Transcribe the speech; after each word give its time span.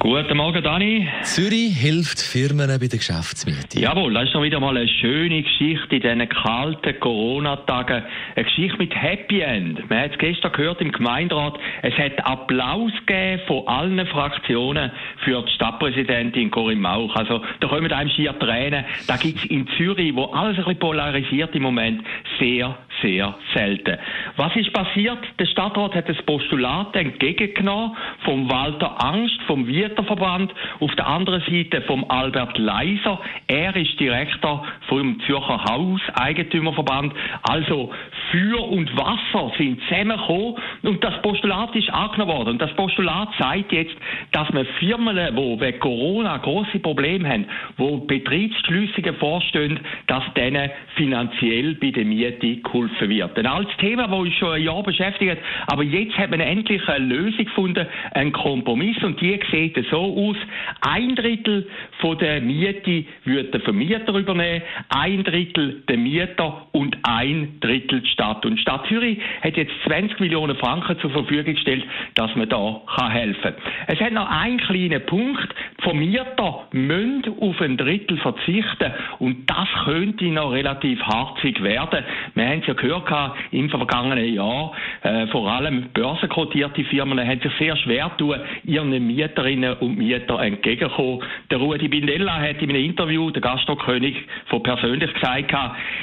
Guten 0.00 0.36
Morgen, 0.36 0.62
Dani. 0.62 1.08
Zürich 1.22 1.76
hilft 1.76 2.20
Firmen 2.20 2.68
bei 2.68 2.86
der 2.86 2.98
Geschäftsmiete. 2.98 3.80
Jawohl, 3.80 4.14
das 4.14 4.26
ist 4.26 4.34
doch 4.34 4.42
wieder 4.42 4.60
mal 4.60 4.76
eine 4.76 4.86
schöne 4.86 5.42
Geschichte 5.42 5.96
in 5.96 6.02
diesen 6.02 6.28
kalten 6.28 7.00
Corona-Tagen. 7.00 8.04
Eine 8.36 8.44
Geschichte 8.44 8.78
mit 8.78 8.94
Happy 8.94 9.40
End. 9.40 9.90
Man 9.90 9.98
hat 9.98 10.12
es 10.12 10.18
gestern 10.18 10.52
gehört 10.52 10.80
im 10.80 10.92
Gemeinderat. 10.92 11.58
Es 11.82 11.94
hat 11.94 12.24
Applaus 12.24 12.92
gegeben 13.06 13.42
von 13.48 13.66
allen 13.66 14.06
Fraktionen 14.06 14.92
für 15.24 15.42
die 15.42 15.52
Stadtpräsidentin 15.54 16.52
Corinne 16.52 16.80
Mauch. 16.80 17.16
Also, 17.16 17.42
da 17.58 17.66
kommen 17.66 17.92
einem 17.92 18.10
schier 18.10 18.38
Tränen. 18.38 18.84
Da 19.08 19.16
gibt 19.16 19.38
es 19.40 19.50
in 19.50 19.66
Zürich, 19.76 20.14
wo 20.14 20.26
alles 20.26 20.58
ein 20.58 20.64
bisschen 20.64 20.78
polarisiert 20.78 21.56
im 21.56 21.62
Moment, 21.62 22.04
sehr, 22.38 22.78
sehr 23.02 23.34
selten. 23.54 23.98
Was 24.36 24.54
ist 24.56 24.72
passiert? 24.72 25.18
Der 25.38 25.46
Stadtrat 25.46 25.94
hat 25.94 26.08
das 26.08 26.20
Postulat 26.22 26.94
entgegengenommen 26.96 27.96
vom 28.24 28.50
Walter 28.50 29.02
Angst, 29.04 29.40
vom 29.46 29.66
Vierterverband, 29.66 30.52
auf 30.80 30.94
der 30.96 31.06
anderen 31.06 31.42
Seite 31.42 31.82
vom 31.82 32.08
Albert 32.10 32.58
Leiser. 32.58 33.20
Er 33.46 33.74
ist 33.76 33.98
Direktor 34.00 34.66
vom 34.88 35.20
Zürcher 35.26 35.64
Hauseigentümerverband. 35.64 37.12
Also 37.42 37.92
Feuer 38.30 38.68
und 38.68 38.94
Wasser 38.96 39.52
sind 39.56 39.80
zusammengekommen 39.88 40.54
und 40.82 41.02
das 41.02 41.20
Postulat 41.22 41.74
ist 41.74 41.90
angenommen 41.90 42.32
worden. 42.32 42.48
Und 42.50 42.62
das 42.62 42.74
Postulat 42.74 43.28
sagt 43.38 43.72
jetzt, 43.72 43.94
dass 44.32 44.52
man 44.52 44.66
Firmen, 44.78 45.16
die 45.16 45.60
wegen 45.60 45.80
Corona 45.80 46.36
große 46.36 46.78
Probleme 46.80 47.28
haben, 47.28 47.46
wo 47.76 47.98
Betriebsschließungen 47.98 49.16
vorstehen, 49.16 49.80
dass 50.06 50.22
denen 50.34 50.70
finanziell 50.96 51.74
bei 51.74 51.90
der 51.90 52.04
Miete 52.04 52.56
geholfen 52.56 53.08
wird. 53.08 53.38
Ein 53.38 53.46
altes 53.46 53.76
Thema, 53.78 54.08
das 54.08 54.18
uns 54.18 54.34
schon 54.34 54.52
ein 54.52 54.62
Jahr 54.62 54.82
beschäftigt, 54.82 55.38
aber 55.66 55.82
jetzt 55.82 56.16
hat 56.18 56.30
man 56.30 56.40
endlich 56.40 56.86
eine 56.88 57.04
Lösung 57.04 57.44
gefunden, 57.44 57.86
einen 58.12 58.32
Kompromiss 58.32 59.02
und 59.02 59.20
die 59.20 59.38
sieht 59.50 59.78
so 59.90 59.98
aus, 59.98 60.36
ein 60.80 61.14
Drittel 61.14 61.68
von 62.00 62.18
der 62.18 62.40
Miete 62.40 63.04
wird 63.24 63.54
der 63.54 63.60
Vermieter 63.60 64.14
übernehmen, 64.14 64.62
ein 64.88 65.24
Drittel 65.24 65.82
der 65.88 65.96
Mieter 65.96 66.66
und 66.72 66.96
ein 67.02 67.58
Drittel 67.60 68.00
die 68.00 68.08
Stadt. 68.18 68.44
Und 68.44 68.58
Stadt 68.58 68.84
Zürich 68.88 69.18
hat 69.42 69.56
jetzt 69.56 69.72
20 69.86 70.18
Millionen 70.18 70.56
Franken 70.56 70.98
zur 70.98 71.10
Verfügung 71.10 71.54
gestellt, 71.54 71.84
dass 72.14 72.34
man 72.34 72.48
da 72.48 72.82
helfen 73.10 73.40
kann. 73.42 73.54
Es 73.86 74.00
hat 74.00 74.12
noch 74.12 74.28
einen 74.28 74.58
kleinen 74.58 75.06
Punkt. 75.06 75.54
Die 75.78 75.82
Vermieter 75.82 76.66
müssen 76.72 77.22
auf 77.40 77.60
ein 77.60 77.76
Drittel 77.76 78.18
verzichten 78.18 78.92
und 79.20 79.48
das 79.48 79.68
könnte 79.84 80.24
noch 80.26 80.52
relativ 80.52 81.00
harzig 81.02 81.62
werden. 81.62 82.04
Wir 82.34 82.48
haben 82.48 82.60
es 82.60 82.66
ja 82.66 82.74
gehört 82.74 83.08
im 83.52 83.70
vergangenen 83.70 84.34
Jahr, 84.34 84.72
äh, 85.02 85.26
vor 85.28 85.50
allem 85.50 85.88
börsenkotierte 85.94 86.84
Firmen 86.84 87.20
haben 87.20 87.40
sich 87.40 87.52
sehr 87.58 87.76
schwer 87.76 88.10
tun, 88.16 88.36
ihren 88.64 89.06
Mieterinnen 89.06 89.74
und 89.74 89.98
Mietern 89.98 90.40
entgegenkommen. 90.40 91.22
Der 91.50 91.58
Rudi 91.58 91.88
Bindella 91.88 92.40
hat 92.40 92.62
in 92.62 92.70
einem 92.70 92.84
Interview, 92.84 93.30
der 93.30 93.42
Gastrokönig, 93.42 94.16
von 94.46 94.62
persönlich 94.62 95.12
gesagt, 95.14 95.54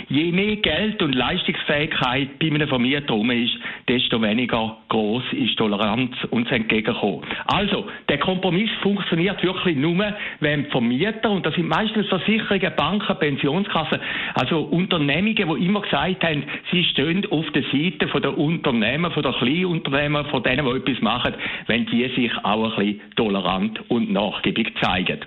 je 0.09 0.31
mehr 0.31 0.55
Geld 0.57 1.01
und 1.01 1.13
Leistungsfähigkeit 1.13 2.39
bei 2.39 2.47
einem 2.47 2.67
Vermieter 2.67 3.13
rum 3.13 3.31
ist, 3.31 3.53
desto 3.87 4.21
weniger 4.21 4.77
groß 4.89 5.23
ist 5.33 5.57
Toleranz 5.57 6.15
uns 6.31 6.49
entgegenkommen. 6.51 7.21
Also, 7.45 7.85
der 8.09 8.17
Kompromiss 8.17 8.69
funktioniert 8.81 9.43
wirklich 9.43 9.75
nur, 9.75 9.95
wenn 10.39 10.65
Vermieter, 10.67 11.29
und 11.29 11.45
das 11.45 11.53
sind 11.55 11.67
meistens 11.67 12.07
Versicherungen, 12.07 12.71
Banken, 12.75 13.19
Pensionskassen, 13.19 13.99
also 14.33 14.61
Unternehmungen, 14.61 15.35
die 15.35 15.65
immer 15.65 15.81
gesagt 15.81 16.23
haben, 16.23 16.43
sie 16.71 16.83
stehen 16.85 17.25
auf 17.31 17.49
der 17.51 17.63
Seite 17.63 18.07
der 18.19 18.37
Unternehmen, 18.37 19.11
von 19.11 19.23
der 19.23 19.33
Kleinunternehmer, 19.33 20.25
von 20.25 20.43
denen, 20.43 20.65
die 20.65 20.71
etwas 20.71 21.01
machen, 21.01 21.33
wenn 21.67 21.85
die 21.85 22.07
sich 22.15 22.31
auch 22.43 22.77
ein 22.77 22.85
bisschen 22.85 23.15
tolerant 23.15 23.79
und 23.89 24.11
nachgiebig 24.11 24.73
zeigen. 24.81 25.19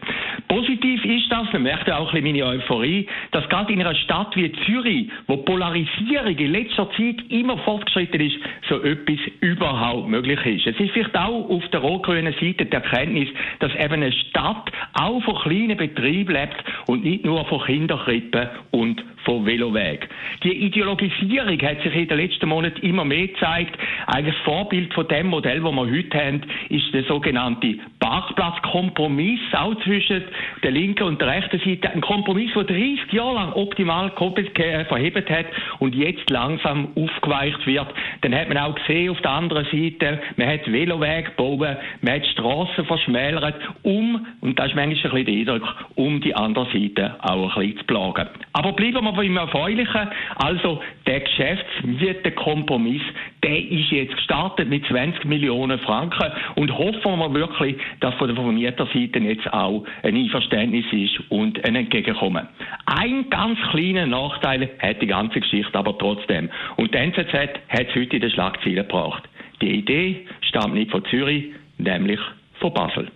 Positiv 0.49 1.05
ist 1.05 1.31
das, 1.31 1.53
man 1.53 1.63
merkt 1.63 1.91
auch 1.91 2.13
ein 2.13 2.23
bisschen 2.23 2.37
meine 2.39 2.47
Euphorie, 2.47 3.07
dass 3.33 3.47
gerade 3.51 3.71
in 3.71 3.81
einer 3.81 3.95
Stadt 3.95 4.35
wie 4.35 4.51
Zürich, 4.65 5.11
wo 5.27 5.37
Polarisierung 5.37 6.37
in 6.37 6.53
letzter 6.53 6.91
Zeit 6.93 7.17
immer 7.29 7.59
fortgeschritten 7.59 8.21
ist, 8.21 8.37
so 8.67 8.83
etwas 8.83 9.19
überhaupt 9.41 10.09
möglich 10.09 10.45
ist. 10.47 10.67
Es 10.67 10.81
ist 10.81 10.93
vielleicht 10.93 11.17
auch 11.17 11.51
auf 11.51 11.69
der 11.69 11.81
rot-grünen 11.81 12.33
Seite 12.41 12.65
die 12.65 12.73
Erkenntnis, 12.73 13.29
dass 13.59 13.75
eben 13.75 13.95
eine 13.95 14.13
Stadt 14.13 14.73
auch 14.95 15.23
von 15.23 15.37
kleinen 15.37 15.77
Betrieben 15.77 16.33
lebt 16.33 16.65
und 16.87 17.05
nicht 17.05 17.27
nur 17.27 17.45
von 17.45 17.63
Kinderkrippen 17.65 18.49
und 18.71 19.05
von 19.29 19.45
Veloweg. 19.45 20.09
Die 20.43 20.55
Ideologisierung 20.65 21.61
hat 21.61 21.83
sich 21.83 21.95
in 21.95 22.09
den 22.09 22.17
letzten 22.17 22.49
Monaten 22.49 22.81
immer 22.81 23.05
mehr 23.05 23.27
gezeigt. 23.27 23.77
Eigentlich 24.07 24.35
das 24.35 24.45
Vorbild 24.45 24.95
von 24.95 25.07
dem 25.07 25.27
Modell, 25.27 25.61
das 25.61 25.71
wir 25.71 25.91
heute 25.91 26.19
haben, 26.19 26.41
ist 26.71 26.95
der 26.95 27.05
sogenannte 27.05 27.75
Parkplatzkompromiss, 28.01 29.41
auch 29.53 29.75
zwischen 29.85 30.23
der 30.63 30.71
linken 30.71 31.03
und 31.03 31.21
der 31.21 31.29
rechten 31.29 31.59
Seite. 31.59 31.91
Ein 31.91 32.01
Kompromiss, 32.01 32.53
der 32.55 32.65
30 32.65 33.13
Jahre 33.13 33.35
lang 33.35 33.53
optimal 33.53 34.11
verhebt 34.13 35.31
hat 35.31 35.47
und 35.79 35.95
jetzt 35.95 36.31
langsam 36.31 36.89
aufgeweicht 36.97 37.67
wird. 37.67 37.89
Dann 38.23 38.35
hat 38.35 38.49
man 38.49 38.57
auch 38.57 38.77
gesehen 38.77 39.11
auf 39.11 39.21
der 39.21 39.33
anderen 39.33 39.67
Seite, 39.67 40.21
man 40.37 40.49
hat 40.49 40.73
Veloweg 40.73 41.37
gebaut, 41.37 41.77
man 42.01 42.15
hat 42.15 42.27
Strassen 42.29 42.87
verschmälert, 42.87 43.57
um, 43.83 44.27
und 44.41 44.59
das 44.59 44.69
ist 44.69 44.75
manchmal 44.75 45.19
ein 45.19 45.25
bisschen 45.25 45.45
der 45.45 45.55
Eindruck, 45.55 45.75
um 45.97 46.21
die 46.23 46.35
andere 46.35 46.67
Seite 46.73 47.17
auch 47.21 47.57
ein 47.57 47.63
bisschen 47.67 47.79
zu 47.81 47.85
plagen. 47.85 48.29
Aber 48.55 48.73
bleiben 48.73 49.05
wir 49.05 49.18
beim 49.19 49.37
Erfreulichen. 49.37 50.09
Also, 50.37 50.81
der 51.07 51.21
Geschäftsmietenkompromiss, 51.21 53.03
der 53.43 53.59
ist 53.59 53.91
jetzt 53.91 54.17
gestartet 54.17 54.69
mit 54.69 54.87
20 54.87 55.25
Millionen 55.25 55.79
Franken 55.81 56.33
und 56.55 56.77
hoffen 56.77 57.19
wir 57.19 57.35
wirklich, 57.35 57.77
dass 58.01 58.15
von 58.15 58.29
der 58.29 58.37
Vermieterseite 58.37 59.19
jetzt 59.19 59.53
auch 59.53 59.85
ein 60.03 60.17
Einverständnis 60.17 60.87
ist 60.93 61.21
und 61.31 61.65
ein 61.65 61.77
Entgegenkommen. 61.77 62.49
Ein 62.87 63.29
ganz 63.31 63.59
kleiner 63.71 64.07
Nachteil 64.07 64.71
hat 64.79 65.03
die 65.03 65.07
ganze 65.07 65.41
Geschichte 65.41 65.79
aber 65.79 65.97
trotzdem. 65.99 66.49
Und 66.77 66.95
die 66.95 66.99
NZZ 66.99 67.33
hat 67.69 67.89
es 67.89 67.95
heute 67.95 68.17
in 68.17 68.23
den 68.23 68.31
Schlagzeilen 68.31 68.77
gebracht. 68.77 69.29
Die 69.61 69.79
Idee 69.79 70.27
stammt 70.43 70.75
nicht 70.75 70.91
von 70.91 71.05
Zürich, 71.07 71.47
nämlich 71.79 72.21
von 72.61 72.73
Basel. 72.73 73.11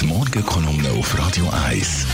Die 0.00 0.06
Morgenkolumne 0.06 0.88
auf 0.98 1.18
Radio 1.18 1.44
1. 1.68 2.06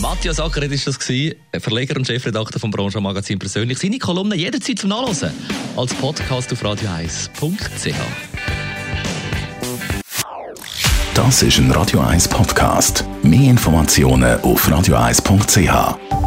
Matthias 0.00 0.40
Acker 0.40 0.62
war 0.62 0.68
das, 0.68 0.98
gewesen, 0.98 1.34
Verleger 1.58 1.96
und 1.96 2.06
Chefredakteur 2.06 2.58
vom 2.58 2.70
Branchenmagazin 2.70 3.38
persönlich. 3.38 3.78
Seine 3.78 3.98
Kolumne 3.98 4.34
jederzeit 4.34 4.78
zum 4.78 4.88
Nachlesen 4.88 5.30
als 5.76 5.92
Podcast 5.94 6.50
auf 6.52 6.64
radio1.ch. 6.64 7.94
Das 11.14 11.42
ist 11.42 11.58
ein 11.58 11.70
Radio 11.72 12.00
1 12.00 12.28
Podcast. 12.28 13.04
Mehr 13.22 13.50
Informationen 13.50 14.40
auf 14.40 14.66
radio1.ch. 14.66 16.19